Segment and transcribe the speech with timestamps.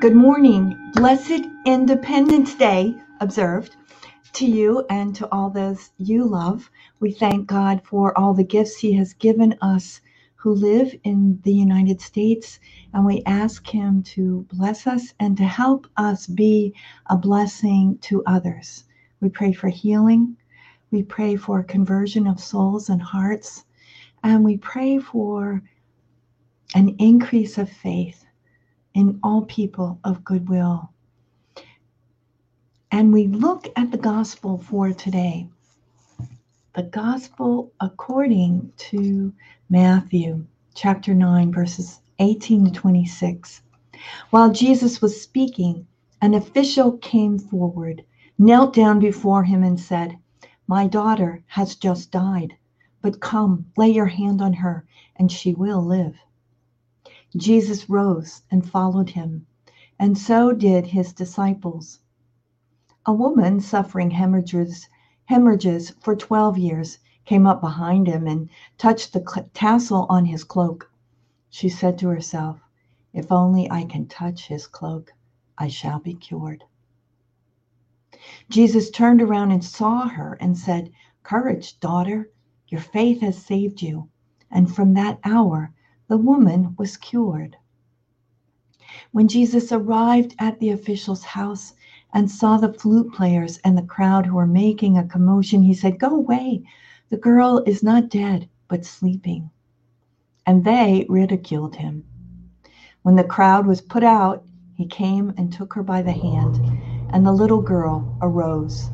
[0.00, 0.92] Good morning.
[0.94, 3.76] Blessed Independence Day observed
[4.32, 6.70] to you and to all those you love.
[7.00, 10.00] We thank God for all the gifts He has given us
[10.36, 12.60] who live in the United States,
[12.94, 16.72] and we ask Him to bless us and to help us be
[17.10, 18.84] a blessing to others.
[19.20, 20.34] We pray for healing.
[20.90, 23.66] We pray for conversion of souls and hearts.
[24.24, 25.62] And we pray for
[26.74, 28.24] an increase of faith
[28.94, 30.90] in all people of goodwill.
[32.90, 35.48] And we look at the gospel for today.
[36.74, 39.32] The gospel according to
[39.68, 43.62] Matthew chapter 9, verses 18 to 26.
[44.30, 45.86] While Jesus was speaking,
[46.22, 48.04] an official came forward,
[48.38, 50.18] knelt down before him, and said,
[50.66, 52.56] My daughter has just died,
[53.02, 54.84] but come, lay your hand on her,
[55.16, 56.16] and she will live.
[57.36, 59.46] Jesus rose and followed him,
[60.00, 62.00] and so did his disciples.
[63.06, 64.88] A woman suffering hemorrhages,
[65.26, 70.90] hemorrhages for 12 years came up behind him and touched the tassel on his cloak.
[71.48, 72.60] She said to herself,
[73.12, 75.12] If only I can touch his cloak,
[75.56, 76.64] I shall be cured.
[78.48, 80.90] Jesus turned around and saw her and said,
[81.22, 82.28] Courage, daughter,
[82.66, 84.08] your faith has saved you.
[84.50, 85.72] And from that hour,
[86.10, 87.56] the woman was cured.
[89.12, 91.74] When Jesus arrived at the official's house
[92.12, 96.00] and saw the flute players and the crowd who were making a commotion, he said,
[96.00, 96.64] Go away.
[97.10, 99.50] The girl is not dead, but sleeping.
[100.44, 102.04] And they ridiculed him.
[103.02, 104.42] When the crowd was put out,
[104.74, 106.58] he came and took her by the hand,
[107.10, 108.90] and the little girl arose.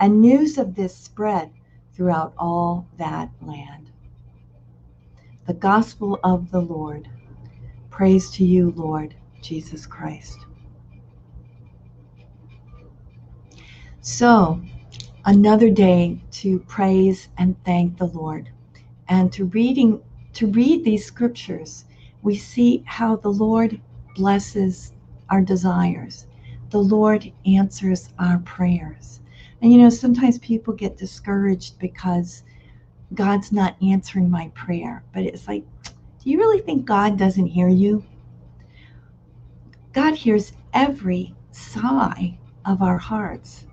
[0.00, 1.52] And news of this spread
[1.92, 3.89] throughout all that land
[5.46, 7.08] the gospel of the Lord.
[7.90, 10.38] Praise to you, Lord Jesus Christ.
[14.00, 14.60] So,
[15.24, 18.50] another day to praise and thank the Lord.
[19.08, 20.00] And to reading
[20.34, 21.84] to read these scriptures,
[22.22, 23.80] we see how the Lord
[24.14, 24.92] blesses
[25.28, 26.26] our desires.
[26.70, 29.20] The Lord answers our prayers.
[29.60, 32.44] And you know, sometimes people get discouraged because
[33.14, 35.02] God's not answering my prayer.
[35.12, 38.04] But it's like, do you really think God doesn't hear you?
[39.92, 43.66] God hears every sigh of our hearts.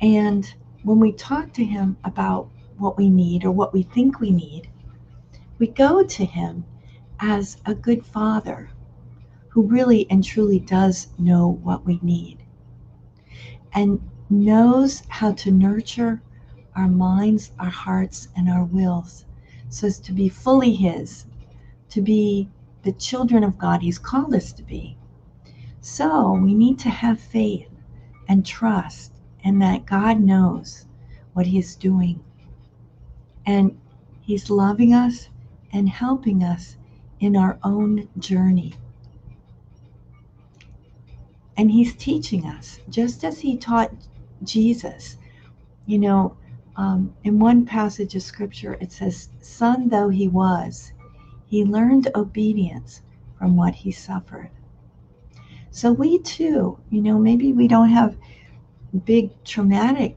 [0.00, 4.30] And when we talk to Him about what we need or what we think we
[4.30, 4.70] need,
[5.58, 6.64] we go to Him
[7.20, 8.70] as a good Father
[9.48, 12.38] who really and truly does know what we need
[13.72, 14.00] and
[14.30, 16.22] knows how to nurture
[16.78, 19.24] our minds, our hearts, and our wills
[19.68, 21.26] so as to be fully His,
[21.90, 22.48] to be
[22.82, 24.96] the children of God He's called us to be.
[25.80, 27.68] So we need to have faith
[28.28, 29.12] and trust
[29.44, 30.86] and that God knows
[31.32, 32.20] what He is doing.
[33.44, 33.76] And
[34.20, 35.28] He's loving us
[35.72, 36.76] and helping us
[37.20, 38.74] in our own journey.
[41.56, 43.92] And He's teaching us, just as He taught
[44.44, 45.16] Jesus.
[45.86, 46.36] You know,
[46.78, 50.92] um, in one passage of scripture, it says, Son though he was,
[51.44, 53.02] he learned obedience
[53.36, 54.50] from what he suffered.
[55.72, 58.16] So we too, you know, maybe we don't have
[59.04, 60.16] big traumatic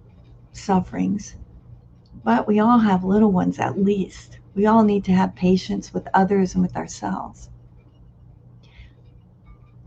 [0.54, 1.36] sufferings,
[2.24, 4.38] but we all have little ones at least.
[4.54, 7.50] We all need to have patience with others and with ourselves.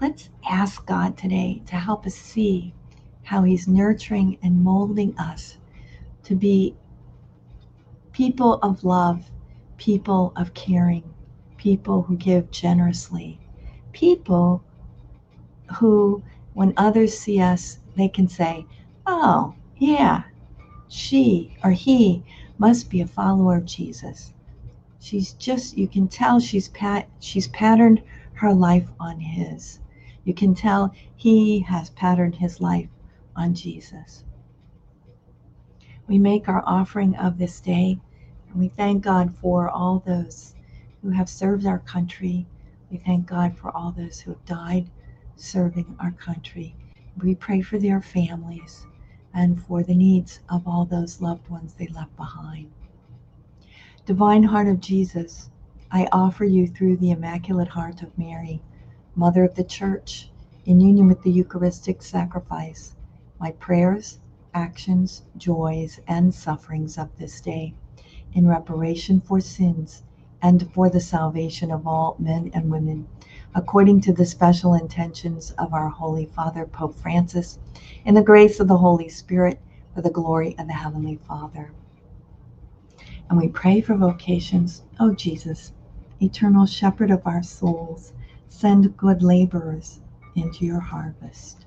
[0.00, 2.74] Let's ask God today to help us see
[3.22, 5.58] how He's nurturing and molding us
[6.24, 6.74] to be
[8.12, 9.30] people of love,
[9.76, 11.02] people of caring,
[11.56, 13.38] people who give generously,
[13.92, 14.62] people
[15.76, 16.22] who,
[16.54, 18.66] when others see us, they can say,
[19.06, 20.24] Oh, yeah,
[20.88, 22.22] she or he
[22.58, 24.32] must be a follower of Jesus.
[25.00, 28.02] She's just, you can tell she's pat, she's patterned
[28.34, 29.80] her life on his.
[30.24, 32.88] You can tell he has patterned his life
[33.36, 34.24] on Jesus.
[36.06, 37.98] We make our offering of this day,
[38.50, 40.54] and we thank God for all those
[41.00, 42.46] who have served our country.
[42.90, 44.90] We thank God for all those who have died
[45.36, 46.76] serving our country.
[47.16, 48.86] We pray for their families
[49.32, 52.70] and for the needs of all those loved ones they left behind.
[54.04, 55.48] Divine Heart of Jesus,
[55.90, 58.60] I offer you through the Immaculate Heart of Mary,
[59.14, 60.28] Mother of the Church,
[60.66, 62.94] in union with the Eucharistic sacrifice,
[63.40, 64.18] my prayers
[64.54, 67.74] actions, joys, and sufferings of this day
[68.32, 70.02] in reparation for sins
[70.42, 73.06] and for the salvation of all men and women,
[73.54, 77.58] according to the special intentions of our Holy Father, Pope Francis,
[78.04, 79.60] in the grace of the Holy Spirit,
[79.94, 81.72] for the glory of the Heavenly Father.
[83.30, 84.82] And we pray for vocations.
[84.98, 85.72] Oh, Jesus,
[86.20, 88.12] eternal shepherd of our souls,
[88.48, 90.00] send good laborers
[90.34, 91.64] into your harvest.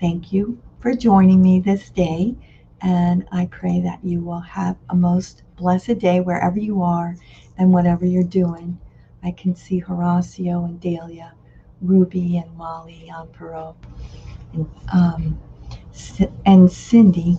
[0.00, 2.36] Thank you for joining me this day,
[2.82, 7.16] and I pray that you will have a most blessed day wherever you are
[7.56, 8.78] and whatever you're doing.
[9.22, 11.34] I can see Horacio and Dahlia,
[11.80, 13.74] Ruby and Molly Ampero,
[14.52, 15.40] and, um,
[16.46, 17.38] and Cindy,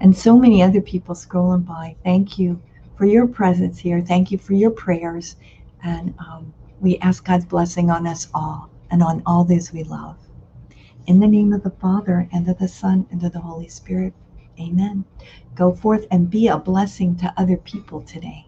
[0.00, 1.96] and so many other people scrolling by.
[2.04, 2.60] Thank you
[2.96, 4.00] for your presence here.
[4.00, 5.36] Thank you for your prayers.
[5.84, 10.27] And um, we ask God's blessing on us all and on all those we love.
[11.08, 14.12] In the name of the Father, and of the Son, and of the Holy Spirit.
[14.60, 15.06] Amen.
[15.54, 18.44] Go forth and be a blessing to other people today.